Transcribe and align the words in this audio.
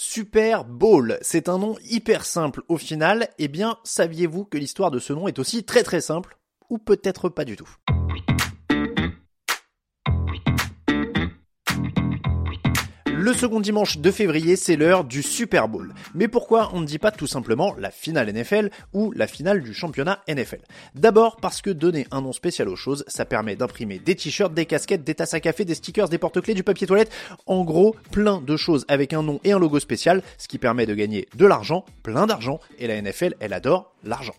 Super 0.00 0.64
Bowl, 0.64 1.18
c'est 1.22 1.48
un 1.48 1.58
nom 1.58 1.74
hyper 1.90 2.24
simple 2.24 2.62
au 2.68 2.76
final. 2.76 3.30
Eh 3.38 3.48
bien, 3.48 3.78
saviez-vous 3.82 4.44
que 4.44 4.56
l'histoire 4.56 4.92
de 4.92 5.00
ce 5.00 5.12
nom 5.12 5.26
est 5.26 5.40
aussi 5.40 5.64
très 5.64 5.82
très 5.82 6.00
simple? 6.00 6.38
Ou 6.70 6.78
peut-être 6.78 7.28
pas 7.28 7.44
du 7.44 7.56
tout? 7.56 7.68
Le 13.28 13.34
second 13.34 13.60
dimanche 13.60 13.98
de 13.98 14.10
février, 14.10 14.56
c'est 14.56 14.76
l'heure 14.76 15.04
du 15.04 15.22
Super 15.22 15.68
Bowl. 15.68 15.92
Mais 16.14 16.28
pourquoi 16.28 16.70
on 16.72 16.80
ne 16.80 16.86
dit 16.86 16.98
pas 16.98 17.10
tout 17.10 17.26
simplement 17.26 17.74
la 17.78 17.90
finale 17.90 18.32
NFL 18.32 18.70
ou 18.94 19.12
la 19.12 19.26
finale 19.26 19.60
du 19.60 19.74
championnat 19.74 20.20
NFL 20.26 20.60
D'abord 20.94 21.36
parce 21.36 21.60
que 21.60 21.68
donner 21.68 22.06
un 22.10 22.22
nom 22.22 22.32
spécial 22.32 22.70
aux 22.70 22.74
choses, 22.74 23.04
ça 23.06 23.26
permet 23.26 23.54
d'imprimer 23.54 23.98
des 23.98 24.14
t-shirts, 24.14 24.54
des 24.54 24.64
casquettes, 24.64 25.04
des 25.04 25.14
tasses 25.14 25.34
à 25.34 25.40
café, 25.40 25.66
des 25.66 25.74
stickers, 25.74 26.08
des 26.08 26.16
porte-clés, 26.16 26.54
du 26.54 26.62
papier 26.62 26.86
toilette, 26.86 27.12
en 27.44 27.64
gros 27.64 27.94
plein 28.12 28.40
de 28.40 28.56
choses 28.56 28.86
avec 28.88 29.12
un 29.12 29.22
nom 29.22 29.40
et 29.44 29.52
un 29.52 29.58
logo 29.58 29.78
spécial, 29.78 30.22
ce 30.38 30.48
qui 30.48 30.56
permet 30.56 30.86
de 30.86 30.94
gagner 30.94 31.28
de 31.34 31.44
l'argent, 31.44 31.84
plein 32.02 32.26
d'argent, 32.26 32.60
et 32.78 32.86
la 32.86 32.98
NFL, 33.02 33.34
elle 33.40 33.52
adore 33.52 33.92
l'argent. 34.04 34.32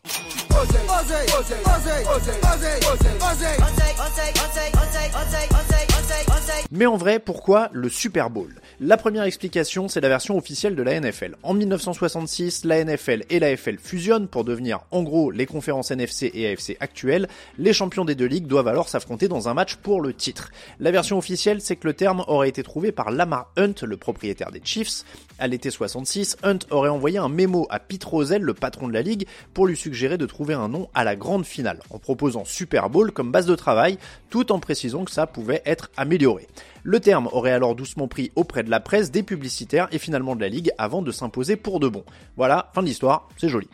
Mais 6.71 6.85
en 6.85 6.97
vrai, 6.97 7.19
pourquoi 7.19 7.69
le 7.73 7.89
Super 7.89 8.29
Bowl? 8.29 8.53
La 8.79 8.95
première 8.95 9.23
explication, 9.23 9.87
c'est 9.87 10.01
la 10.01 10.07
version 10.07 10.37
officielle 10.37 10.75
de 10.75 10.83
la 10.83 10.99
NFL. 10.99 11.35
En 11.43 11.53
1966, 11.53 12.63
la 12.63 12.83
NFL 12.85 13.23
et 13.29 13.39
la 13.39 13.57
FL 13.57 13.77
fusionnent 13.77 14.27
pour 14.27 14.43
devenir 14.43 14.81
en 14.91 15.03
gros 15.03 15.31
les 15.31 15.45
conférences 15.45 15.91
NFC 15.91 16.31
et 16.33 16.47
AFC 16.47 16.77
actuelles. 16.79 17.27
Les 17.57 17.73
champions 17.73 18.05
des 18.05 18.15
deux 18.15 18.27
ligues 18.27 18.47
doivent 18.47 18.67
alors 18.67 18.87
s'affronter 18.87 19.27
dans 19.27 19.49
un 19.49 19.53
match 19.53 19.75
pour 19.75 19.99
le 19.99 20.13
titre. 20.13 20.51
La 20.79 20.91
version 20.91 21.17
officielle, 21.17 21.59
c'est 21.59 21.75
que 21.75 21.87
le 21.87 21.93
terme 21.93 22.23
aurait 22.27 22.49
été 22.49 22.63
trouvé 22.63 22.91
par 22.91 23.11
Lamar 23.11 23.51
Hunt, 23.57 23.75
le 23.83 23.97
propriétaire 23.97 24.51
des 24.51 24.61
Chiefs. 24.63 25.03
À 25.39 25.47
l'été 25.47 25.71
66, 25.71 26.37
Hunt 26.43 26.59
aurait 26.69 26.89
envoyé 26.89 27.17
un 27.17 27.29
mémo 27.29 27.67
à 27.69 27.79
Pete 27.79 28.03
Rozelle, 28.03 28.43
le 28.43 28.53
patron 28.53 28.87
de 28.87 28.93
la 28.93 29.01
ligue, 29.01 29.27
pour 29.53 29.67
lui 29.67 29.75
suggérer 29.75 30.17
de 30.17 30.25
trouver 30.25 30.53
un 30.53 30.69
nom 30.69 30.87
à 30.93 31.03
la 31.03 31.15
grande 31.15 31.45
finale, 31.45 31.79
en 31.89 31.99
proposant 31.99 32.45
Super 32.45 32.89
Bowl 32.89 33.11
comme 33.11 33.31
base 33.31 33.45
de 33.45 33.55
travail, 33.55 33.97
tout 34.29 34.51
en 34.51 34.59
précisant 34.59 35.03
que 35.03 35.11
ça 35.11 35.27
pouvait 35.27 35.61
être 35.65 35.89
amélioré. 35.97 36.38
Le 36.83 36.99
terme 36.99 37.27
aurait 37.31 37.51
alors 37.51 37.75
doucement 37.75 38.07
pris 38.07 38.31
auprès 38.35 38.63
de 38.63 38.69
la 38.69 38.79
presse, 38.79 39.11
des 39.11 39.23
publicitaires 39.23 39.87
et 39.91 39.99
finalement 39.99 40.35
de 40.35 40.41
la 40.41 40.49
ligue 40.49 40.71
avant 40.77 41.01
de 41.01 41.11
s'imposer 41.11 41.55
pour 41.55 41.79
de 41.79 41.87
bon. 41.87 42.03
Voilà, 42.37 42.71
fin 42.73 42.81
de 42.81 42.87
l'histoire, 42.87 43.27
c'est 43.37 43.49
joli. 43.49 43.67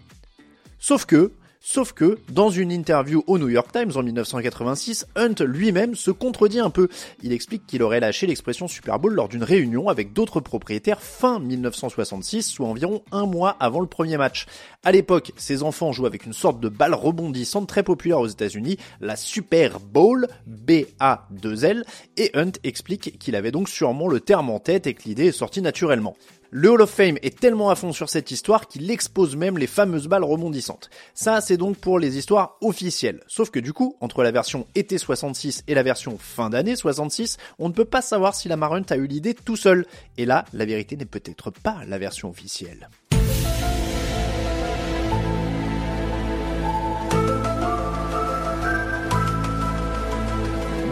Sauf 0.79 1.05
que, 1.05 1.31
Sauf 1.67 1.93
que, 1.93 2.19
dans 2.29 2.51
une 2.51 2.71
interview 2.71 3.23
au 3.25 3.39
New 3.39 3.49
York 3.49 3.71
Times 3.73 3.91
en 3.95 4.03
1986, 4.03 5.07
Hunt 5.15 5.33
lui-même 5.43 5.95
se 5.95 6.11
contredit 6.11 6.59
un 6.59 6.69
peu. 6.69 6.89
Il 7.23 7.33
explique 7.33 7.65
qu'il 7.65 7.81
aurait 7.81 7.99
lâché 7.99 8.27
l'expression 8.27 8.67
Super 8.67 8.99
Bowl 8.99 9.15
lors 9.15 9.29
d'une 9.29 9.41
réunion 9.43 9.89
avec 9.89 10.13
d'autres 10.13 10.41
propriétaires 10.41 11.01
fin 11.01 11.39
1966, 11.39 12.43
soit 12.43 12.67
environ 12.67 13.01
un 13.11 13.25
mois 13.25 13.57
avant 13.59 13.79
le 13.79 13.87
premier 13.87 14.15
match. 14.15 14.45
À 14.83 14.91
l'époque, 14.91 15.31
ses 15.37 15.63
enfants 15.63 15.91
jouent 15.91 16.05
avec 16.05 16.27
une 16.27 16.33
sorte 16.33 16.59
de 16.59 16.69
balle 16.69 16.93
rebondissante 16.93 17.67
très 17.67 17.81
populaire 17.81 18.19
aux 18.19 18.27
États-Unis, 18.27 18.77
la 19.01 19.15
Super 19.15 19.79
Bowl, 19.79 20.27
B-A-2-L, 20.45 21.83
et 22.17 22.29
Hunt 22.35 22.51
explique 22.63 23.17
qu'il 23.17 23.35
avait 23.35 23.51
donc 23.51 23.69
sûrement 23.69 24.07
le 24.07 24.19
terme 24.19 24.51
en 24.51 24.59
tête 24.59 24.85
et 24.85 24.93
que 24.93 25.01
l'idée 25.05 25.25
est 25.25 25.31
sortie 25.31 25.63
naturellement. 25.63 26.15
Le 26.57 26.71
Hall 26.71 26.83
of 26.83 26.89
Fame 26.89 27.17
est 27.21 27.37
tellement 27.37 27.69
à 27.69 27.75
fond 27.75 27.91
sur 27.91 28.07
cette 28.07 28.31
histoire 28.31 28.69
qu'il 28.69 28.89
expose 28.89 29.35
même 29.35 29.57
les 29.57 29.67
fameuses 29.67 30.07
balles 30.07 30.23
rebondissantes. 30.23 30.89
Ça, 31.13 31.41
c'est 31.41 31.57
donc 31.57 31.75
pour 31.75 31.99
les 31.99 32.17
histoires 32.17 32.55
officielles. 32.61 33.21
Sauf 33.27 33.49
que 33.49 33.59
du 33.59 33.73
coup, 33.73 33.97
entre 33.99 34.23
la 34.23 34.31
version 34.31 34.65
été 34.73 34.97
66 34.97 35.65
et 35.67 35.73
la 35.73 35.83
version 35.83 36.17
fin 36.17 36.49
d'année 36.49 36.77
66, 36.77 37.35
on 37.59 37.67
ne 37.67 37.73
peut 37.73 37.83
pas 37.83 38.01
savoir 38.01 38.35
si 38.35 38.47
la 38.47 38.55
Marunt 38.55 38.85
a 38.89 38.95
eu 38.95 39.05
l'idée 39.05 39.33
tout 39.33 39.57
seul. 39.57 39.85
Et 40.17 40.25
là, 40.25 40.45
la 40.53 40.63
vérité 40.63 40.95
n'est 40.95 41.03
peut-être 41.03 41.51
pas 41.51 41.79
la 41.89 41.97
version 41.97 42.29
officielle. 42.29 42.87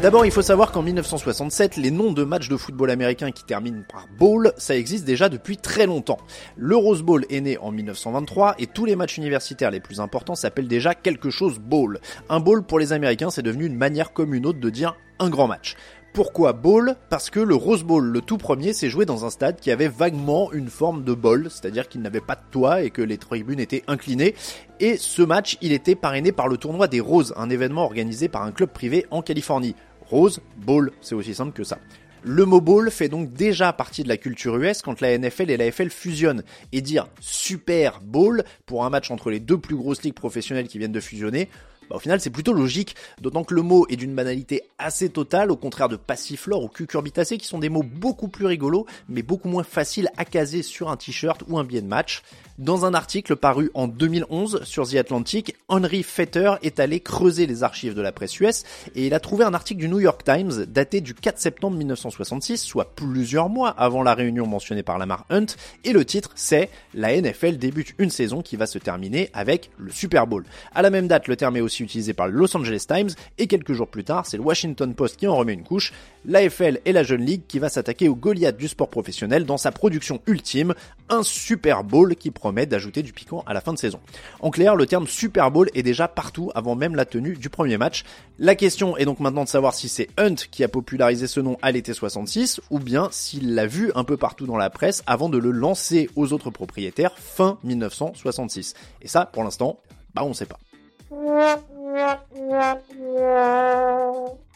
D'abord, 0.04 0.26
il 0.26 0.34
faut 0.34 0.42
savoir 0.42 0.74
qu'en 0.74 0.82
1967, 0.82 1.78
les 1.78 1.90
noms 1.90 2.12
de 2.12 2.26
matchs 2.26 2.50
de 2.50 2.58
football 2.58 2.90
américain 2.90 3.32
qui 3.32 3.46
terminent 3.46 3.86
par 3.90 4.10
bowl, 4.20 4.52
ça 4.58 4.76
existe 4.76 5.06
déjà 5.06 5.30
depuis 5.30 5.56
très 5.56 5.86
longtemps. 5.86 6.18
Le 6.58 6.76
Rose 6.76 7.02
Bowl 7.02 7.26
est 7.30 7.40
né 7.40 7.58
en 7.58 7.72
1923 7.72 8.56
et 8.60 8.68
tous 8.68 8.84
les 8.84 8.98
matchs 8.98 9.16
universitaires 9.16 9.72
les 9.72 9.80
plus 9.80 10.02
importants 10.02 10.36
s'appellent 10.36 10.68
déjà 10.68 10.94
quelque 10.94 11.30
chose 11.30 11.58
bowl. 11.58 12.02
Un 12.28 12.42
bowl 12.42 12.64
pour 12.64 12.80
les 12.80 12.92
Américains, 12.92 13.30
c'est 13.30 13.44
devenu 13.44 13.66
une 13.66 13.78
manière 13.78 14.12
comme 14.12 14.34
une 14.34 14.46
autre 14.46 14.60
de 14.60 14.70
dire 14.70 14.98
un 15.20 15.30
grand 15.30 15.48
match. 15.48 15.78
Pourquoi 16.14 16.54
bowl? 16.54 16.96
Parce 17.10 17.32
que 17.32 17.40
le 17.40 17.56
Rose 17.56 17.84
Bowl, 17.84 18.04
le 18.04 18.22
tout 18.22 18.38
premier, 18.38 18.74
s'est 18.74 18.90
joué 18.90 19.04
dans 19.04 19.26
un 19.26 19.32
stade 19.32 19.60
qui 19.60 19.72
avait 19.72 19.88
vaguement 19.88 20.54
une 20.54 20.68
forme 20.68 21.04
de 21.04 21.14
bowl, 21.16 21.48
c'est-à-dire 21.50 21.90
qu'il 21.90 22.02
n'avait 22.02 22.22
pas 22.22 22.36
de 22.36 22.44
toit 22.52 22.84
et 22.84 22.92
que 22.92 23.02
les 23.02 23.18
tribunes 23.18 23.60
étaient 23.60 23.84
inclinées. 23.88 24.36
Et 24.80 24.98
ce 24.98 25.24
match, 25.24 25.58
il 25.62 25.72
était 25.72 25.96
parrainé 25.96 26.32
par 26.32 26.48
le 26.48 26.58
tournoi 26.58 26.88
des 26.88 27.00
Roses, 27.00 27.34
un 27.36 27.50
événement 27.50 27.84
organisé 27.84 28.28
par 28.28 28.44
un 28.44 28.52
club 28.52 28.70
privé 28.70 29.08
en 29.10 29.24
Californie. 29.24 29.76
Rose, 30.14 30.42
Bowl, 30.58 30.92
c'est 31.02 31.16
aussi 31.16 31.34
simple 31.34 31.54
que 31.54 31.64
ça. 31.64 31.80
Le 32.22 32.46
mot 32.46 32.62
bowl 32.62 32.92
fait 32.92 33.10
donc 33.10 33.34
déjà 33.34 33.74
partie 33.74 34.04
de 34.04 34.08
la 34.08 34.16
culture 34.16 34.56
US 34.58 34.84
quand 34.84 35.02
la 35.02 35.18
NFL 35.18 35.50
et 35.50 35.58
la 35.58 35.72
FL 35.72 35.90
fusionnent. 35.90 36.44
Et 36.72 36.82
dire 36.82 37.08
Super 37.20 38.00
Bowl 38.00 38.44
pour 38.68 38.86
un 38.86 38.92
match 38.92 39.10
entre 39.10 39.32
les 39.32 39.40
deux 39.40 39.58
plus 39.58 39.76
grosses 39.76 40.04
ligues 40.04 40.14
professionnelles 40.14 40.68
qui 40.68 40.78
viennent 40.78 40.92
de 40.92 41.00
fusionner, 41.00 41.50
bah, 41.94 41.98
au 41.98 42.00
final 42.00 42.20
c'est 42.20 42.32
plutôt 42.32 42.54
logique, 42.54 42.96
d'autant 43.22 43.44
que 43.44 43.54
le 43.54 43.62
mot 43.62 43.86
est 43.88 43.96
d'une 43.96 44.16
banalité 44.16 44.64
assez 44.80 45.10
totale, 45.10 45.52
au 45.52 45.56
contraire 45.56 45.90
de 45.90 45.96
passiflore 45.96 46.64
ou 46.64 46.68
cucurbitacé 46.68 47.38
qui 47.38 47.46
sont 47.46 47.60
des 47.60 47.70
mots 47.70 47.84
beaucoup 47.84 48.28
plus 48.28 48.48
rigolos, 48.48 48.88
mais 49.08 49.22
beaucoup 49.22 49.48
moins 49.48 49.64
faciles 49.64 50.10
à 50.18 50.26
caser 50.26 50.64
sur 50.64 50.90
un 50.90 50.98
t-shirt 50.98 51.44
ou 51.48 51.60
un 51.60 51.64
billet 51.64 51.82
de 51.82 51.88
match. 51.88 52.24
Dans 52.58 52.86
un 52.86 52.94
article 52.94 53.36
paru 53.36 53.72
en 53.74 53.88
2011 53.88 54.64
sur 54.64 54.88
The 54.88 54.96
Atlantic, 54.96 55.56
Henry 55.68 56.04
Fetter 56.04 56.54
est 56.62 56.80
allé 56.80 57.00
creuser 57.00 57.48
les 57.48 57.64
archives 57.64 57.96
de 57.96 58.02
la 58.02 58.12
presse 58.12 58.40
US 58.40 58.64
et 58.96 59.08
il 59.08 59.14
a 59.14 59.20
trouvé 59.20 59.44
un 59.44 59.54
article 59.54 59.80
du 59.80 59.90
New 59.90 60.00
York 60.00 60.24
Times 60.24 60.66
daté 60.68 61.02
du 61.02 61.14
4 61.14 61.40
septembre 61.40 61.78
1966, 61.78 62.58
soit 62.58 62.96
plusieurs 62.96 63.50
mois 63.50 63.70
avant 63.70 64.04
la 64.04 64.14
réunion 64.14 64.46
mentionnée 64.48 64.84
par 64.84 64.98
Lamar 64.98 65.26
Hunt, 65.30 65.48
et 65.84 65.94
le 65.94 66.06
titre 66.06 66.32
c'est 66.36 66.70
La 66.94 67.20
NFL 67.20 67.58
débute 67.58 67.96
une 67.98 68.10
saison 68.10 68.42
qui 68.42 68.56
va 68.56 68.66
se 68.66 68.80
terminer 68.80 69.30
avec 69.34 69.72
le 69.78 69.92
Super 69.92 70.28
Bowl. 70.28 70.46
À 70.74 70.82
la 70.82 70.90
même 70.90 71.08
date, 71.08 71.28
le 71.28 71.36
terme 71.36 71.58
est 71.58 71.62
aussi 71.62 71.83
utilisé 71.84 72.14
par 72.14 72.28
le 72.28 72.34
Los 72.34 72.56
Angeles 72.58 72.86
Times 72.88 73.10
et 73.38 73.48
quelques 73.48 73.74
jours 73.74 73.88
plus 73.88 74.04
tard, 74.04 74.26
c'est 74.26 74.38
le 74.38 74.44
Washington 74.44 74.94
Post 74.94 75.18
qui 75.18 75.28
en 75.28 75.36
remet 75.36 75.54
une 75.54 75.64
couche, 75.64 75.94
l'AFL 76.26 76.80
et 76.86 76.92
la 76.92 77.04
Jeune 77.04 77.26
Ligue 77.26 77.44
qui 77.48 77.60
va 77.60 77.70
s'attaquer 77.70 78.10
au 78.10 78.16
Goliath 78.16 78.58
du 78.58 78.68
sport 78.68 78.90
professionnel 78.90 79.46
dans 79.46 79.58
sa 79.58 79.72
production 79.72 80.22
ultime, 80.28 80.74
un 81.10 81.24
Super 81.24 81.84
Bowl 81.84 82.16
qui 82.16 82.32
promet 82.32 82.66
d'ajouter 82.66 83.04
du 83.04 83.14
piquant 83.14 83.44
à 83.46 83.54
la 83.54 83.62
fin 83.62 83.74
de 83.74 83.78
saison. 83.78 84.00
En 84.40 84.50
clair, 84.50 84.76
le 84.76 84.86
terme 84.86 85.08
Super 85.08 85.52
Bowl 85.52 85.70
est 85.74 85.84
déjà 85.84 86.08
partout 86.08 86.52
avant 86.56 86.76
même 86.76 86.96
la 86.96 87.06
tenue 87.06 87.36
du 87.36 87.50
premier 87.50 87.78
match. 87.78 88.04
La 88.40 88.56
question 88.56 88.98
est 88.98 89.06
donc 89.06 89.20
maintenant 89.20 89.44
de 89.44 89.50
savoir 89.50 89.74
si 89.74 89.90
c'est 89.90 90.10
Hunt 90.18 90.36
qui 90.50 90.64
a 90.64 90.68
popularisé 90.68 91.28
ce 91.28 91.40
nom 91.40 91.58
à 91.62 91.72
l'été 91.72 91.94
66 91.94 92.62
ou 92.70 92.80
bien 92.80 93.10
s'il 93.12 93.54
l'a 93.54 93.68
vu 93.68 93.92
un 93.96 94.04
peu 94.04 94.18
partout 94.18 94.46
dans 94.46 94.58
la 94.58 94.70
presse 94.70 95.04
avant 95.06 95.30
de 95.30 95.38
le 95.38 95.52
lancer 95.52 96.10
aux 96.16 96.34
autres 96.34 96.50
propriétaires 96.50 97.14
fin 97.18 97.58
1966. 97.64 98.74
Et 99.02 99.08
ça, 99.08 99.26
pour 99.26 99.44
l'instant, 99.44 99.80
bah 100.14 100.24
on 100.24 100.34
sait 100.34 100.46
pas. 100.46 100.60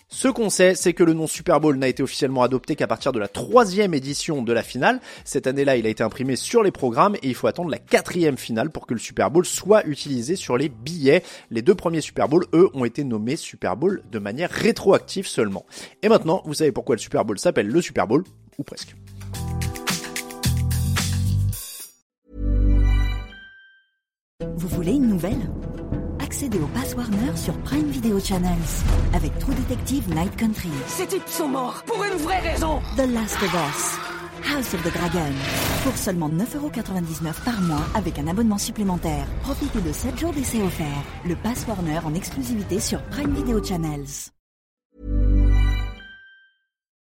Ce 0.10 0.28
qu'on 0.28 0.50
sait, 0.50 0.74
c'est 0.74 0.94
que 0.94 1.04
le 1.04 1.14
nom 1.14 1.28
Super 1.28 1.60
Bowl 1.60 1.76
n'a 1.78 1.88
été 1.88 2.02
officiellement 2.02 2.42
adopté 2.42 2.76
qu'à 2.76 2.88
partir 2.88 3.12
de 3.12 3.20
la 3.20 3.28
troisième 3.28 3.94
édition 3.94 4.42
de 4.42 4.52
la 4.52 4.64
finale. 4.64 5.00
Cette 5.26 5.46
année-là, 5.46 5.78
il 5.78 5.86
a 5.86 5.90
été 5.90 6.02
imprimé 6.02 6.36
sur 6.36 6.64
les 6.64 6.72
programmes 6.72 7.16
et 7.18 7.28
il 7.28 7.36
faut 7.36 7.46
attendre 7.46 7.70
la 7.70 7.78
quatrième 7.78 8.38
finale 8.38 8.72
pour 8.72 8.88
que 8.88 8.96
le 8.96 9.00
Super 9.00 9.30
Bowl 9.30 9.46
soit 9.46 9.86
utilisé 9.86 10.36
sur 10.36 10.58
les 10.58 10.70
billets. 10.70 11.24
Les 11.52 11.62
deux 11.62 11.76
premiers 11.76 12.02
Super 12.02 12.28
Bowl, 12.28 12.46
eux, 12.54 12.70
ont 12.74 12.84
été 12.84 13.04
nommés 13.04 13.36
Super 13.36 13.78
Bowl 13.78 14.02
de 14.12 14.18
manière 14.18 14.50
rétroactive 14.50 15.28
seulement. 15.28 15.66
Et 16.02 16.10
maintenant, 16.10 16.42
vous 16.46 16.56
savez 16.56 16.72
pourquoi 16.72 16.96
le 16.96 17.02
Super 17.02 17.24
Bowl 17.24 17.38
s'appelle 17.38 17.68
le 17.68 17.82
Super 17.82 18.08
Bowl, 18.08 18.24
ou 18.58 18.64
presque. 18.64 18.96
Vous 24.56 24.68
voulez 24.68 24.94
une 24.94 25.10
nouvelle? 25.10 25.48
Accédez 26.38 26.60
au 26.60 26.68
Pass 26.68 26.94
Warner 26.94 27.36
sur 27.36 27.58
Prime 27.64 27.88
Video 27.88 28.20
Channels 28.20 28.52
avec 29.16 29.36
True 29.40 29.56
Detective 29.56 30.08
Night 30.14 30.36
Country, 30.36 30.70
Ces 30.86 31.08
types 31.08 31.28
sont 31.28 31.48
morts 31.48 31.82
pour 31.88 32.04
une 32.04 32.14
vraie 32.14 32.42
raison 32.42 32.80
The 32.96 33.10
Last 33.12 33.38
of 33.38 33.52
Us, 33.56 34.54
House 34.54 34.72
of 34.76 34.84
the 34.84 34.94
Dragon. 34.94 35.34
Pour 35.84 35.98
seulement 35.98 36.30
9,99€ 36.30 37.44
par 37.44 37.60
mois 37.62 37.88
avec 37.96 38.20
un 38.20 38.28
abonnement 38.28 38.60
supplémentaire. 38.60 39.26
Profitez 39.42 39.82
de 39.82 39.92
7 39.92 40.20
jours 40.20 40.32
d'essai 40.32 40.62
offerts. 40.62 41.04
Le 41.26 41.36
Pass 41.38 41.66
Warner 41.68 42.02
en 42.06 42.14
exclusivité 42.14 42.80
sur 42.80 43.02
Prime 43.06 43.34
Video 43.34 43.64
Channels. 43.64 44.37